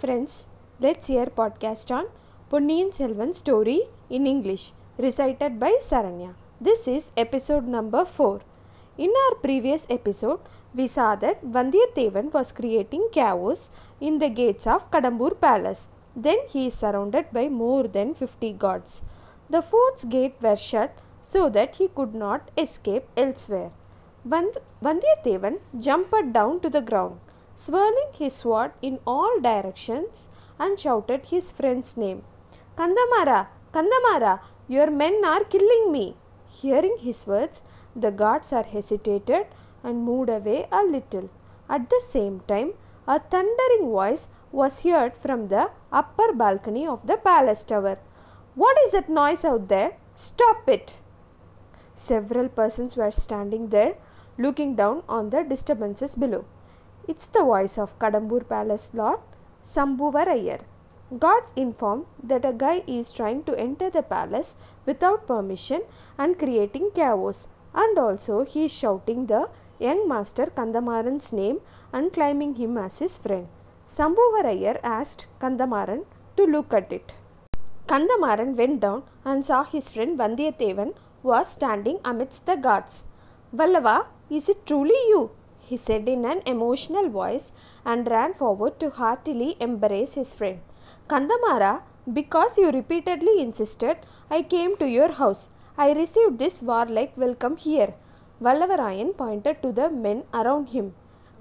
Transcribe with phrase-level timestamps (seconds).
[0.00, 0.46] friends,
[0.84, 2.06] let's hear podcast on
[2.50, 6.30] Ponniyin Selvan story in English recited by Saranya.
[6.58, 8.40] This is episode number 4.
[8.96, 10.40] In our previous episode,
[10.74, 15.88] we saw that Vandiyathevan was creating chaos in the gates of Kadambur palace.
[16.16, 19.02] Then he is surrounded by more than 50 gods.
[19.50, 23.70] The fort's gate were shut so that he could not escape elsewhere.
[24.24, 27.18] Vand- Vandiyathevan jumped down to the ground,
[27.62, 30.28] swirling his sword in all directions
[30.58, 32.20] and shouted his friend's name.
[32.78, 33.40] Kandamara,
[33.74, 34.34] Kandamara,
[34.68, 36.16] your men are killing me.
[36.60, 37.62] Hearing his words,
[37.94, 39.46] the guards are hesitated
[39.82, 41.28] and moved away a little.
[41.68, 42.70] At the same time,
[43.06, 47.98] a thundering voice was heard from the upper balcony of the palace tower.
[48.54, 49.92] What is that noise out there?
[50.14, 50.96] Stop it!
[51.94, 53.94] Several persons were standing there
[54.38, 56.44] looking down on the disturbances below.
[57.08, 59.20] It's the voice of Kadambur Palace Lord
[59.64, 60.60] Sambuvarayar.
[61.18, 64.54] Guards inform that a guy is trying to enter the palace
[64.86, 65.82] without permission
[66.18, 71.60] and creating chaos, and also he is shouting the young master Kandamaran's name
[71.92, 73.48] and claiming him as his friend.
[73.88, 76.04] Sambuvarayar asked Kandamaran
[76.36, 77.12] to look at it.
[77.88, 83.04] Kandamaran went down and saw his friend Vandiyathevan was standing amidst the guards.
[83.52, 85.30] Vallava, is it truly you?
[85.70, 87.46] He said in an emotional voice
[87.90, 90.58] and ran forward to heartily embrace his friend.
[91.10, 91.74] Kandamara,
[92.18, 93.96] because you repeatedly insisted,
[94.36, 95.42] I came to your house.
[95.84, 97.92] I received this warlike welcome here.
[98.44, 100.86] Vallavarayan pointed to the men around him.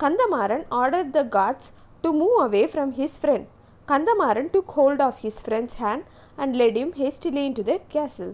[0.00, 3.46] Kandamaran ordered the guards to move away from his friend.
[3.88, 6.04] Kandamaran took hold of his friend's hand
[6.36, 8.32] and led him hastily into the castle.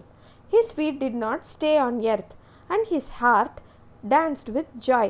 [0.55, 2.31] His feet did not stay on earth,
[2.69, 3.61] and his heart
[4.13, 5.07] danced with joy.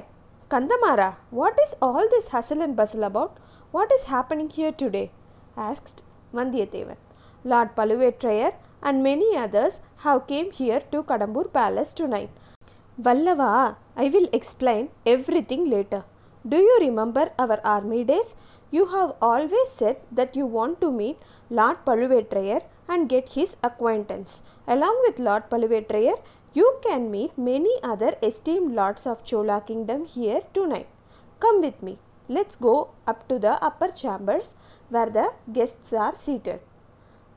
[0.49, 3.37] Kandamara, what is all this hustle and bustle about?
[3.71, 5.11] What is happening here today?
[5.57, 6.97] asked Vandiyathevan.
[7.43, 12.29] Lord Paluvetrayer and many others have came here to Kadambur palace tonight.
[13.01, 16.03] Vallava, I will explain everything later.
[16.47, 18.35] Do you remember our army days?
[18.69, 21.17] You have always said that you want to meet
[21.49, 24.41] Lord Paluvetrayer and get his acquaintance.
[24.67, 26.17] Along with Lord Paluvetrayer,
[26.53, 30.87] you can meet many other esteemed lords of Chola kingdom here tonight.
[31.39, 31.97] Come with me.
[32.29, 34.55] Let's go up to the upper chambers
[34.89, 36.59] where the guests are seated.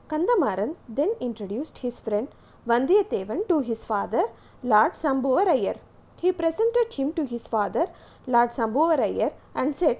[0.07, 2.29] Kandamaran then introduced his friend
[2.65, 4.23] Vandiyathevan to his father,
[4.63, 5.77] Lord Sambuvarayar.
[6.17, 7.87] He presented him to his father,
[8.25, 9.97] Lord Sambuvarayar, and said,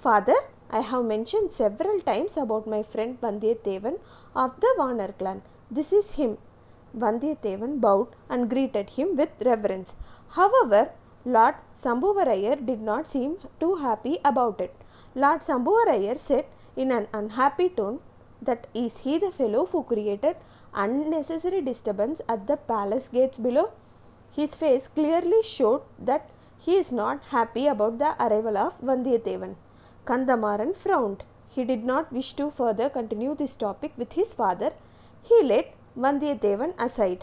[0.00, 0.36] Father,
[0.70, 3.98] I have mentioned several times about my friend Vandiyathevan
[4.34, 5.42] of the Vanar clan.
[5.70, 6.38] This is him.
[6.96, 9.94] Vandiyathevan bowed and greeted him with reverence.
[10.30, 10.90] However,
[11.24, 14.74] Lord Sambuvarayar did not seem too happy about it.
[15.14, 16.46] Lord Sambuvarayar said
[16.76, 18.00] in an unhappy tone
[18.40, 20.36] that is he the fellow who created
[20.74, 23.70] unnecessary disturbance at the palace gates below?
[24.32, 29.56] His face clearly showed that he is not happy about the arrival of Vandiyathevan.
[30.06, 31.24] Kandamaran frowned.
[31.48, 34.72] He did not wish to further continue this topic with his father.
[35.22, 37.22] He let Vandiyathevan aside.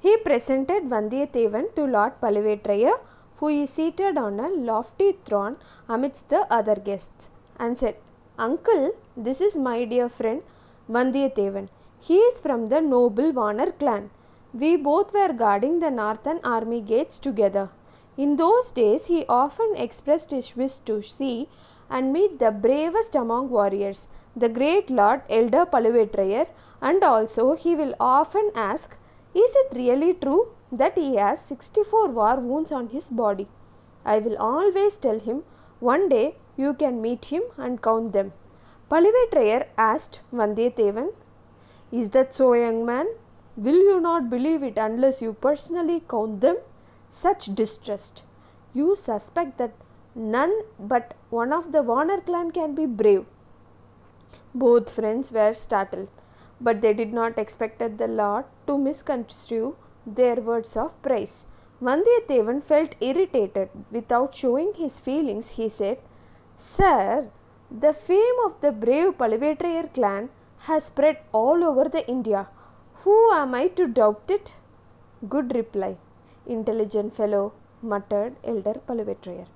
[0.00, 2.92] He presented Vandiyathevan to Lord Paluvetraya,
[3.38, 5.56] who is seated on a lofty throne
[5.88, 7.96] amidst the other guests, and said,
[8.38, 10.42] Uncle, this is my dear friend
[10.88, 11.68] Vandiyathevan.
[11.98, 14.10] He is from the noble Vanar clan.
[14.54, 17.70] We both were guarding the northern army gates together.
[18.16, 21.48] In those days, he often expressed his wish to see
[21.90, 24.06] and meet the bravest among warriors,
[24.36, 26.46] the great Lord Elder Paluvetrayer,
[26.80, 28.96] and also he will often ask,
[29.34, 33.48] Is it really true that he has 64 war wounds on his body?
[34.04, 35.44] I will always tell him,
[35.80, 38.32] One day you can meet him and count them.
[38.90, 41.12] Paluvetrayer asked Vandiyathevan,
[41.92, 43.06] Is that so, young man?
[43.56, 46.58] Will you not believe it unless you personally count them?
[47.10, 48.24] Such distrust.
[48.72, 49.72] You suspect that
[50.18, 53.24] none but one of the Vanar clan can be brave.
[54.54, 56.10] Both friends were startled,
[56.60, 61.46] but they did not expect the Lord to misconstrue their words of praise.
[61.80, 63.68] Vandiyathevan felt irritated.
[63.92, 65.98] Without showing his feelings, he said,
[66.56, 67.30] Sir,
[67.70, 70.30] the fame of the brave Paluvetrayer clan
[70.66, 72.48] has spread all over the India.
[73.04, 74.54] Who am I to doubt it?
[75.28, 75.96] Good reply.
[76.46, 79.46] Intelligent fellow, muttered Elder Paluvetrayer.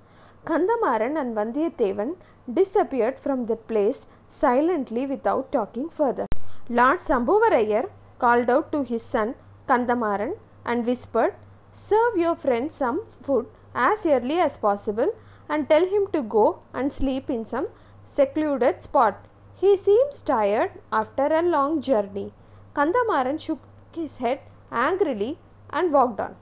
[0.44, 2.17] Kandamaran and Vandiyathevan
[2.53, 6.27] disappeared from that place silently without talking further.
[6.69, 7.85] Lord Sambuvarayar
[8.19, 9.37] called out to his son
[9.69, 10.33] Kandamaran
[10.65, 11.35] and whispered,
[11.73, 15.11] Serve your friend some food as early as possible
[15.49, 17.69] and tell him to go and sleep in some
[18.05, 19.25] secluded spot.
[19.55, 22.33] He seems tired after a long journey.
[22.75, 23.61] Kandamaran shook
[23.94, 24.41] his head
[24.73, 25.39] angrily
[25.71, 26.35] and walked on.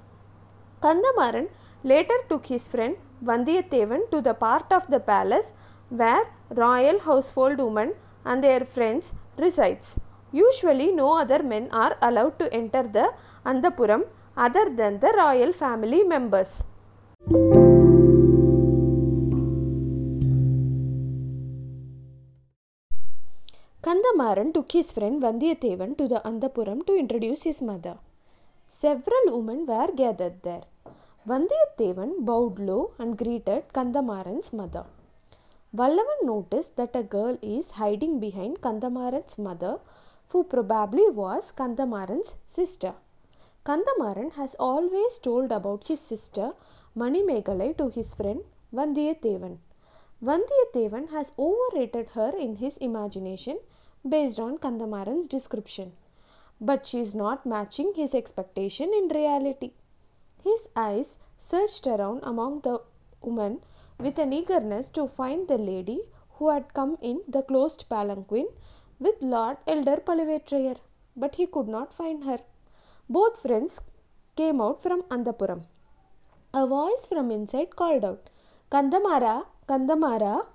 [0.82, 1.48] Kandamaran
[1.84, 5.52] later took his friend Vandiyathevan to the part of the palace
[5.90, 7.92] where royal household women
[8.24, 9.98] and their friends resides.
[10.32, 13.12] Usually no other men are allowed to enter the
[13.44, 14.04] Andapuram
[14.36, 16.64] other than the royal family members.
[23.82, 27.96] Kandamaran took his friend Vandiyathevan to the Andapuram to introduce his mother.
[28.68, 30.64] Several women were gathered there.
[31.28, 34.86] Vandiyathevan bowed low and greeted Kandamaran's mother.
[35.76, 39.80] Vallavan noticed that a girl is hiding behind Kandamaran's mother,
[40.28, 42.94] who probably was Kandamaran's sister.
[43.66, 46.52] Kandamaran has always told about his sister
[46.96, 48.40] Manimegalai to his friend
[48.72, 49.58] Vandiyathevan.
[50.24, 53.58] Vandiyathevan has overrated her in his imagination
[54.08, 55.92] based on Kandamaran's description.
[56.62, 59.72] But she is not matching his expectation in reality.
[60.42, 62.80] His eyes searched around among the
[63.22, 63.60] women
[63.98, 66.00] with an eagerness to find the lady
[66.34, 68.48] who had come in the closed palanquin
[68.98, 70.76] with Lord Elder Palavetrayer,
[71.16, 72.38] but he could not find her.
[73.08, 73.80] Both friends
[74.36, 75.62] came out from Andapuram.
[76.54, 78.30] A voice from inside called out,
[78.72, 80.46] Kandamara, Kandamara.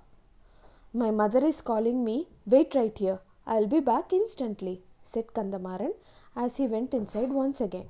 [0.94, 2.28] My mother is calling me.
[2.46, 3.20] Wait right here.
[3.46, 5.94] I'll be back instantly, said Kandamaran
[6.36, 7.88] as he went inside once again.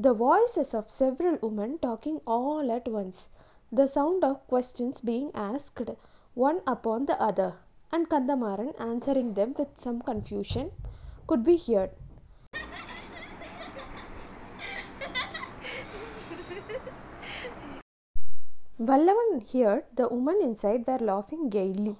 [0.00, 3.28] The voices of several women talking all at once,
[3.72, 5.90] the sound of questions being asked
[6.34, 7.54] one upon the other,
[7.90, 10.70] and Kandamaran answering them with some confusion,
[11.26, 11.90] could be heard.
[18.78, 21.96] Vallavan heard the women inside were laughing gaily.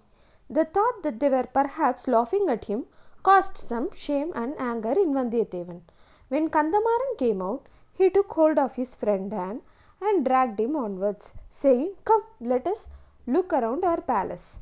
[0.49, 2.87] The thought that they were perhaps laughing at him
[3.25, 5.81] caused some shame and anger in Vandiyathevan.
[6.29, 7.67] When Kandamaran came out,
[7.99, 9.61] he took hold of his friend Dan
[10.01, 12.89] and dragged him onwards, saying, Come, let us
[13.27, 14.61] look around our palace.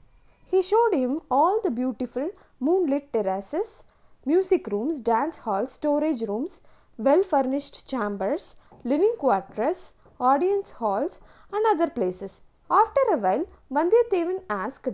[0.50, 2.31] He showed him all the beautiful
[2.61, 3.85] moonlit terraces,
[4.25, 6.61] music rooms, dance halls, storage rooms,
[6.97, 11.21] well furnished chambers, living quarters, audience halls,
[11.53, 12.43] and other places.
[12.71, 14.89] After a while, Vandiyathevan asked,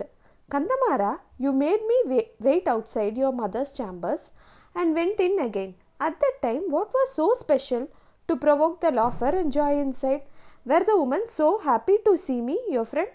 [0.51, 4.31] Kandamara, you made me wait outside your mother's chambers
[4.75, 5.75] and went in again.
[5.99, 7.87] At that time, what was so special
[8.27, 10.21] to provoke the laughter and joy inside?
[10.65, 13.09] Were the women so happy to see me, your friend?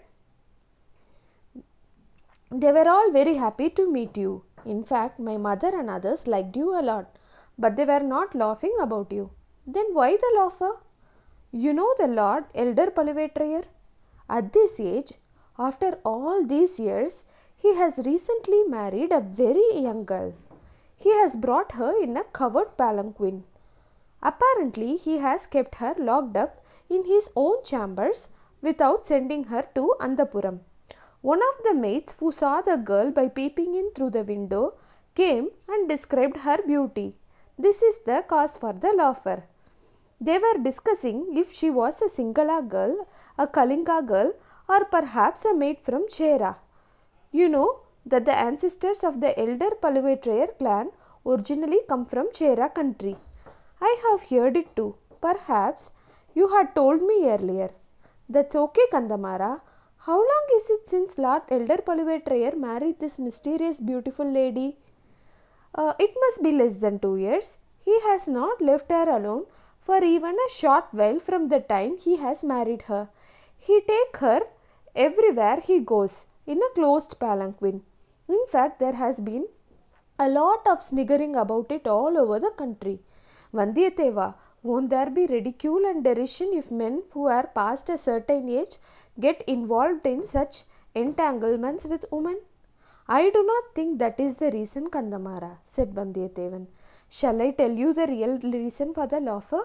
[2.51, 4.43] They were all very happy to meet you.
[4.65, 7.15] In fact, my mother and others liked you a lot,
[7.57, 9.31] but they were not laughing about you.
[9.65, 10.71] Then why the laughter?
[11.51, 13.63] You know the Lord Elder Palavetrayer?
[14.29, 15.13] At this age,
[15.57, 17.25] after all these years,
[17.55, 20.33] he has recently married a very young girl.
[20.95, 23.43] He has brought her in a covered palanquin.
[24.21, 28.29] Apparently, he has kept her locked up in his own chambers
[28.61, 30.59] without sending her to Andapuram.
[31.21, 34.73] One of the maids who saw the girl by peeping in through the window
[35.15, 37.15] came and described her beauty.
[37.57, 39.43] This is the cause for the laughter.
[40.21, 44.33] They were discussing if she was a Singala girl, a Kalinga girl,
[44.67, 46.57] or perhaps a maid from Chera.
[47.31, 50.91] You know that the ancestors of the elder Palavetrayer clan
[51.25, 53.15] originally come from Chera country.
[53.81, 54.95] I have heard it too.
[55.21, 55.91] Perhaps
[56.33, 57.71] you had told me earlier.
[58.27, 59.61] That's okay, Kandamara.
[59.97, 64.77] How long is it since Lord Elder Palavetrayer married this mysterious beautiful lady?
[65.75, 67.57] Uh, it must be less than two years.
[67.83, 69.45] He has not left her alone
[69.81, 73.09] for even a short while from the time he has married her.
[73.57, 74.41] He take her
[74.95, 77.81] everywhere he goes in a closed palanquin.
[78.27, 79.47] In fact, there has been
[80.19, 82.99] a lot of sniggering about it all over the country.
[83.53, 88.77] Vandiyatheva, won't there be ridicule and derision if men who are past a certain age
[89.19, 90.63] get involved in such
[90.93, 92.37] entanglements with women?
[93.07, 96.67] I do not think that is the reason, Kandamara, said Vandiyathevan.
[97.09, 99.63] Shall I tell you the real reason for the laughter?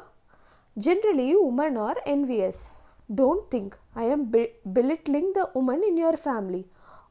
[0.79, 2.69] Generally, women are envious.
[3.14, 4.33] Don't think I am
[4.73, 6.64] belittling the woman in your family.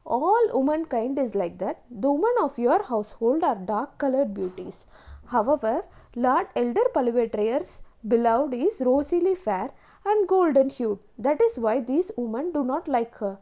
[0.04, 1.84] All womankind is like that.
[1.88, 4.86] The women of your household are dark colored beauties.
[5.26, 9.70] However, Lord Elder Palavetrayer's beloved is rosily fair
[10.04, 11.00] and golden hued.
[11.18, 13.38] That is why these women do not like her.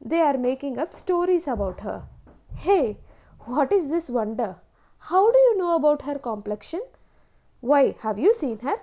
[0.00, 2.02] They are making up stories about her.
[2.54, 2.98] Hey,
[3.40, 4.56] what is this wonder?
[4.98, 6.82] How do you know about her complexion?
[7.60, 8.76] Why, have you seen her?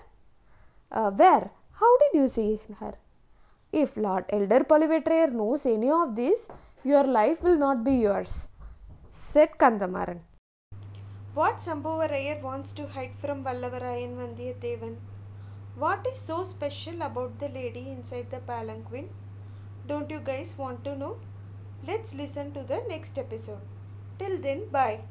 [0.92, 1.51] Uh, where?
[1.74, 2.96] How did you see her?
[3.72, 6.48] If Lord Elder Paluvetrayer knows any of this,
[6.84, 8.48] your life will not be yours,
[9.12, 10.22] said Kandamaran.
[11.38, 14.96] What Sambuvarayar wants to hide from Vallavarayan Vandiyathevan?
[15.75, 19.10] What is so special about the lady inside the palanquin?
[19.86, 21.17] Don't you guys want to know?
[21.86, 23.62] Let's listen to the next episode.
[24.17, 25.01] Till then, bye.